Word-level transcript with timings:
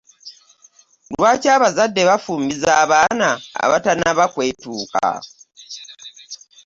Lwaki 1.17 1.47
abazade 1.55 2.01
bafumbiza 2.09 2.71
abaana 2.83 3.29
abatanaba 3.65 4.23
kwetuuka. 4.33 5.07